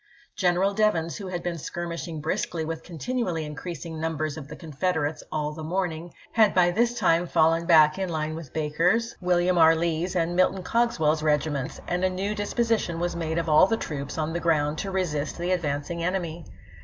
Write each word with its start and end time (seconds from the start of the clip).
Colonel 0.35 0.73
Devens, 0.73 1.17
who 1.17 1.27
had 1.27 1.43
been 1.43 1.59
skirmishing 1.59 2.21
briskly 2.21 2.65
with 2.65 2.81
continually 2.81 3.45
increasing 3.45 3.99
numbers 4.01 4.35
of 4.35 4.47
the 4.47 4.55
Confederates 4.55 5.21
all 5.31 5.51
the 5.51 5.63
morning, 5.63 6.11
had 6.31 6.55
by 6.55 6.71
this 6.71 6.97
time 6.97 7.27
fallen 7.27 7.67
back 7.67 7.99
in 7.99 8.09
line 8.09 8.33
with 8.33 8.51
Baker's, 8.51 9.11
THE 9.11 9.17
ABMY 9.17 9.17
OF 9.19 9.19
THE 9.21 9.21
POTOMAC 9.21 9.21
457 9.21 9.27
William 9.27 9.57
R. 9.59 9.75
Lee's, 9.75 10.15
and 10.15 10.35
Milton 10.35 10.63
Cogswell's 10.63 11.21
regiments, 11.21 11.75
ch. 11.75 11.79
xxv. 11.81 11.83
and 11.89 12.03
a 12.03 12.09
new 12.09 12.33
disposition 12.33 12.99
was 12.99 13.15
made 13.15 13.37
of 13.37 13.47
all 13.47 13.67
the 13.67 13.77
troops 13.77 14.17
on 14.17 14.33
the 14.33 14.39
ground 14.39 14.79
to 14.79 14.89
resist 14.89 15.37
the 15.37 15.51
advancing 15.51 16.03
enemy. 16.03 16.45